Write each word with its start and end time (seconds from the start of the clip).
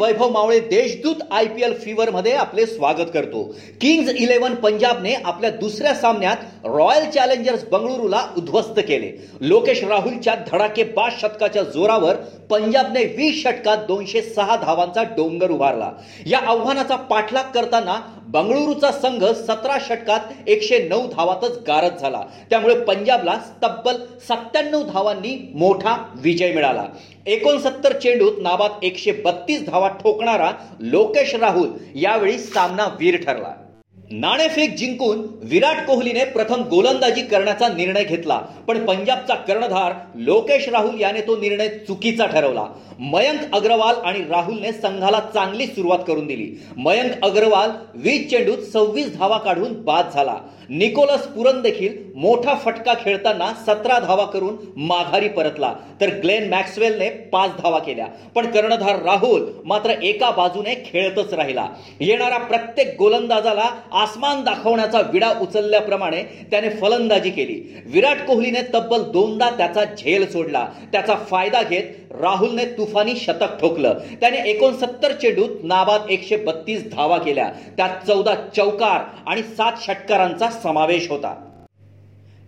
Vaibhav 0.00 0.28
Mawale 0.28 0.58
Deshdoot 0.60 1.14
I 1.30 1.46
P 1.46 1.62
L 1.62 1.72
fever 1.78 2.10
मध्ये 2.10 2.32
आपले 2.32 2.64
स्वागत 2.66 3.10
करतो. 3.14 3.42
किंग्ज 3.80 4.10
इलेव्हन 4.10 4.54
पंजाबने 4.54 5.12
आपल्या 5.14 5.50
दुसऱ्या 5.50 5.94
सामन्यात 5.94 6.36
रॉयल 6.64 7.10
चॅलेंजर्स 7.10 7.64
बंगळुरूला 7.64 8.20
उद्ध्वस्त 8.36 8.80
केले. 8.88 9.10
लोकेश 9.40 9.82
राहुलच्या 9.84 10.34
धडाकेबाज 10.52 11.20
शतकाच्या 11.20 11.62
जोरावर 11.62 12.14
पंजाबने 12.50 13.04
वीस 13.16 13.42
षटकात 13.42 13.76
दोनशे 13.88 14.22
सहा 14.22 14.56
धावांचा 14.56 15.02
डोंगर 15.02 15.50
उभारला. 15.50 15.90
या 16.26 16.38
आव्हानाचा 16.38 16.96
पाठलाग 16.96 17.44
करताना 17.54 18.00
बंगळुरूचा 18.32 18.90
संघ 18.92 19.24
सतरा 19.24 19.76
षटकात 19.80 20.48
एकशे 20.48 20.78
नऊ 20.88 21.06
धावातच 21.06 21.56
गारद 21.66 21.96
झाला. 22.00 22.20
त्यामुळे 22.50 22.74
पंजाबला 22.80 23.34
तब्बल 23.62 23.96
सत्त्याण्णव 24.28 24.82
धावांनी 24.82 25.36
मोठा 25.54 25.96
विजय 26.14 26.52
मिळाला. 26.52 26.84
एकोणसत्तर 27.26 27.98
चेंडूत 27.98 28.42
नाबाद 28.42 28.84
एकशे 28.84 29.12
बत्तीस 29.24 29.66
धावा 29.66 29.88
ठोकणारा 30.02 30.50
लोकेश 30.80 31.34
राहुल 31.34 31.68
यावेळी 31.94 32.38
सामना 32.38 32.86
वीर 33.00 33.16
ठरला. 33.24 33.52
नाणेफेक 34.12 34.74
जिंकून 34.74 35.20
विराट 35.42 35.86
कोहलीने 35.86 36.24
प्रथम 36.24 36.62
गोलंदाजी 36.62 37.22
करण्याचा 37.22 37.68
निर्णय 37.68 38.04
घेतला. 38.04 38.38
पण 38.68 38.86
पंजाबचा 38.86 39.34
कर्णधार 39.34 39.92
लोकेश 40.14 40.68
राहुल 40.68 41.00
याने 41.00 41.20
तो 41.20 41.36
निर्णय 41.36 41.68
चुकीचा 41.68 42.26
ठरवला. 42.26 42.66
मयंक 42.98 43.40
अग्रवाल 43.52 43.94
आणि 44.04 44.20
राहुलने 44.30 44.72
संघाला 44.72 45.20
चांगली 45.34 45.66
सुरुवात 45.66 45.98
करून 46.06 46.26
दिली. 46.26 46.60
मयंक 46.76 47.12
अग्रवाल 47.22 47.70
वीस 47.94 48.30
चेंडूत 48.30 48.58
सव्वीस 48.58 49.18
धावा 49.18 49.38
काढून 49.38 49.82
बाद 49.82 50.10
झाला. 50.14 50.36
निकोलस 50.68 51.26
पुरन 51.26 51.60
देखील 51.62 51.98
मोठा 52.14 52.54
फटका 52.54 52.94
खेळताना 52.94 53.52
सतरा 53.66 53.98
धावा 53.98 54.24
करून 54.24 54.56
माघारी 54.76 55.28
परतला. 55.28 55.74
तर 56.00 56.08
ग्लेन 56.08 56.48
मॅक्सवेलने 56.48 57.08
पाच 57.08 57.50
धावा 57.62 57.78
केल्या. 57.78 58.06
पण 58.34 58.46
कर्णधार 58.46 59.02
राहुल 59.02 59.46
मात्र 59.64 59.90
एका 59.90 60.30
बाजूने 60.30 60.74
खेळतच 60.74 61.34
राहिला. 61.34 61.68
येणारा 62.00 62.38
प्रत्येक 62.38 62.94
गोलंदाजाला 62.98 63.70
आसमान 64.00 64.44
दाखवण्याचा 64.44 65.00
विडा 65.00 65.32
उचलल्याप्रमाणे 65.40 66.22
त्याने 66.22 66.70
फलंदाजी 66.70 67.30
केली. 67.30 67.82
विराट 67.86 68.16
कोहलीने 68.26 68.60
तब्बल 68.74 69.02
दोनदा 69.02 69.50
त्याचा 69.50 69.84
झेल 69.84 70.30
सोडला. 70.30 70.68
त्याचा 70.92 71.14
फायदा 71.14 71.62
घेत 71.62 72.12
राहुलने 72.20 72.64
तुफानी 72.64 73.16
शतक 73.16 73.60
ठोकलं. 73.60 73.98
त्याने 74.20 74.38
एकोणसत्तर 74.50 75.12
चेंडूत 75.12 75.64
नाबाद 75.64 76.00
एकशे 76.10 76.36
बत्तीस 76.36 76.90
धावा 76.92 77.18
केल्या. 77.18 77.52
त्यात 77.76 78.06
चौदा 78.06 78.34
चौकार 78.56 79.00
आणि 79.26 79.42
सात 79.42 79.72
षटकारांचा 79.82 80.50
समावेश 80.50 81.10
होता. 81.10 81.49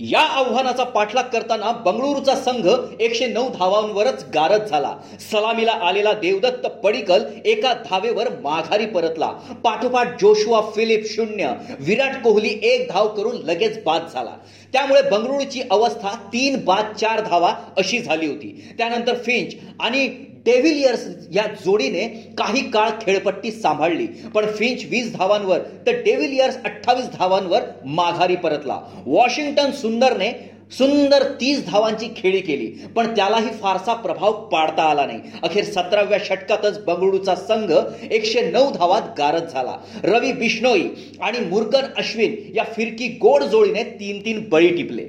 या 0.00 0.20
आव्हानाचा 0.20 0.84
पाठलाग 0.84 1.24
करताना 1.24 1.70
बंगळुरूचा 1.84 2.34
संघ 2.34 2.68
एकशे 3.00 3.26
नऊ 3.26 3.48
धावांवरच 3.48 4.24
गारद 4.34 4.64
झाला. 4.64 4.94
सलामीला 5.30 5.72
आलेला 5.72 6.12
देवदत्त 6.12 6.66
पडिकल 6.66 7.24
एका 7.44 7.72
धावेवर 7.90 8.28
माघारी 8.42 8.86
परतला. 8.86 9.26
पाठोपाठ 9.64 10.20
जोशुआ 10.20 10.60
फिलिप 10.76 11.04
शून्य 11.06 11.52
विराट 11.80 12.22
कोहली 12.22 12.58
एक 12.62 12.88
धाव 12.90 13.08
करून 13.08 13.36
लगेच 13.36 13.82
बाद 13.84 14.06
झाला. 14.14 14.36
त्यामुळे 14.72 15.02
बंगळुरूची 15.02 15.62
अवस्था 15.70 16.14
तीन 16.32 16.64
बाद 16.64 16.94
चार 16.96 17.20
धावा 17.20 17.54
अशी 17.76 17.98
झाली 17.98 18.26
होती. 18.26 18.74
त्यानंतर 18.78 19.14
फिंच 19.14 19.54
आणि 19.80 20.08
डेव्हिलियर्स 20.46 21.06
या 21.32 21.46
जोडीने 21.64 22.06
काही 22.38 22.60
काळ 22.70 22.90
खेळपट्टी 23.00 23.50
सांभाळली. 23.52 24.06
पण 24.34 24.46
फिंच 24.48 24.84
वीस 24.90 25.12
धावांवर 25.12 25.58
तर 25.86 26.02
डेव्हिलियर्स 26.04 26.56
अठ्ठावीस 26.64 27.10
धावांवर 27.18 27.62
माघारी 27.86 28.36
परतला. 28.36 28.78
वॉशिंग्टन 29.06 29.70
सुंदरने 29.80 30.30
सुंदर 30.72 31.22
तीस 31.40 31.64
धावांची 31.66 32.08
खेळी 32.16 32.40
केली 32.40 32.66
पण 32.96 33.14
त्यालाही 33.16 33.48
फारसा 33.62 33.94
प्रभाव 33.94 34.32
पाडता 34.48 34.82
आला 34.82 35.06
नाही. 35.06 35.18
अखेर 35.42 35.64
सतराव्या 35.64 36.18
षटकातच 36.24 36.78
बंगळुरूचा 36.84 37.34
संघ 37.36 37.72
एकशे 38.10 38.50
नऊ 38.50 38.70
धावात 38.72 39.14
गारद 39.18 39.48
झाला. 39.48 39.76
रवी 40.04 40.32
बिश्नोई 40.32 40.88
आणि 41.20 41.38
मुर्गन 41.46 41.92
अश्विन 41.96 42.36
या 42.56 42.64
फिरकी 42.76 43.08
गोड 43.22 43.42
जोडीने 43.42 43.82
तीन 44.00 44.24
तीन 44.24 44.48
बळी 44.50 44.68
टिपले. 44.76 45.08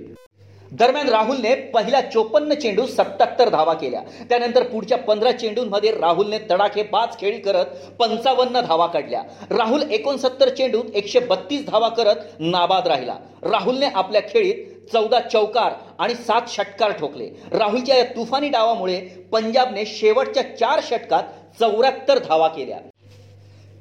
दरम्यान 0.72 1.09
राहुलने 1.09 1.54
पहिल्या 1.74 2.00
चोपन्न 2.02 2.54
चेंडू 2.54 2.86
सत्याहत्तर 2.86 3.50
धावा 3.50 3.74
केल्या. 3.74 4.02
त्यानंतर 4.30 4.64
पुढच्या 4.64 4.98
पंधरा 4.98 5.32
चेंडूंमध्ये 5.32 5.92
राहुलने 5.92 6.38
तडाखे 6.52 6.84
पाच 6.84 7.20
खेळी 7.20 7.38
करत 7.38 7.66
पंचावन्न 8.00 8.62
धावा 8.62 8.88
काढल्या. 8.88 9.22
राहुल 9.50 9.84
एकोणसत्तर 9.92 10.50
चेंडूत 10.50 10.96
एकशे 10.96 11.20
बत्तीस 11.20 11.66
धावा 11.66 11.90
करत 11.90 12.40
नाबाद 12.40 12.88
राहिला. 12.88 13.16
राहुलने 13.44 13.86
आपल्या 13.86 14.22
खेळीत 14.22 14.90
चौदा 14.94 15.20
चौकार 15.20 15.74
आणि 16.00 16.16
सात 16.16 16.50
षटकार 16.50 16.92
ठोकले. 16.92 17.30
राहुलच्या 17.52 17.98
या 17.98 18.04
तुफानी 18.16 18.50
डावामुळे 18.50 19.00
पंजाबने 19.31 19.86
शेवटच्या 19.86 20.44
चार 20.58 20.80
षटकात 20.84 21.24
चौऱ्याहत्तर 21.60 22.20
धावा 22.20 22.48
केल्या. 22.48 22.78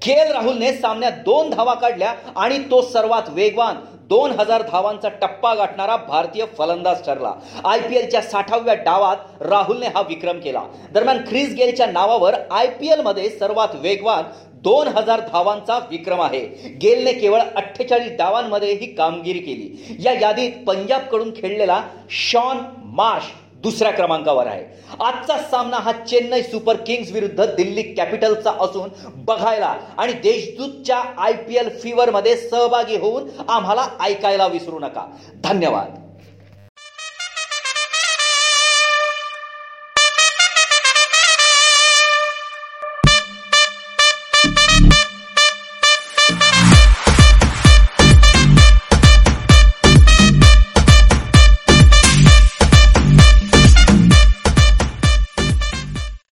के 0.03 0.13
एल 0.13 0.31
राहुलने 0.33 0.73
सामन्यात 0.73 1.13
दोन 1.25 1.51
धावा 1.51 1.75
काढल्या 1.75 2.15
आणि 2.37 2.59
तो 2.71 2.81
सर्वात 2.83 3.29
वेगवान 3.29 3.77
दोन 4.09 4.31
हजार 4.39 4.63
धावांचा 4.63 5.09
टप्पा 5.21 5.55
गाठणारा 5.55 5.97
भारतीय 5.97 6.45
फलंदाज 6.59 7.05
ठरला. 7.07 7.33
आय 7.65 7.81
पी 7.81 7.97
एलच्या 7.97 8.23
साठाव्या 8.23 8.75
डावात 8.75 9.43
राहुलने 9.43 9.87
हा 9.87 10.01
विक्रम 10.09 10.39
केला. 10.41 10.63
दरम्यान 10.93 11.19
ख्रिस 11.29 11.55
गेलच्या 11.55 11.87
नावावर 11.87 12.35
आय 12.51 12.67
पी 12.81 12.89
एलमध्ये 12.93 13.29
सर्वात 13.31 13.75
वेगवान 13.75 14.25
दोन 14.63 14.89
हजार 14.89 15.21
धावांचा 15.33 15.79
विक्रम 15.91 16.21
आहे. 16.21 16.41
गेलने 16.83 17.13
केवळ 17.13 17.41
अठ्ठेचाळीस 17.57 18.17
डावांमध्ये 18.19 18.73
ही 18.73 18.87
कामगिरी 18.95 19.39
केली. 19.39 19.97
या 20.05 20.13
यादीत 20.21 20.65
पंजाबकडून 20.67 21.31
खेळलेला 21.37 21.81
शॉन 22.11 22.65
मार्श 22.95 23.31
दुसऱ्या 23.63 23.93
क्रमांकावर 23.93 24.47
आहे. 24.47 24.65
आजचा 25.01 25.37
सामना 25.51 25.77
हा 25.77 25.93
चेन्नई 25.93 26.43
सुपर 26.43 26.77
किंग्स 26.77 27.11
विरुद्ध 27.13 27.45
दिल्ली 27.45 27.83
कॅपिटल्सचा 27.83 28.51
असून 28.61 28.89
बघायला 29.25 29.75
आणि 29.99 30.13
देशदूतच्या 30.13 30.99
आय 31.19 31.33
पी 31.33 31.57
एल 31.57 31.69
फीवरमध्ये 31.79 32.37
सहभागी 32.37 32.97
होऊन 32.97 33.29
आम्हाला 33.49 33.87
ऐकायला 34.01 34.47
विसरू 34.47 34.79
नका. 34.79 35.07
धन्यवाद. 35.45 36.10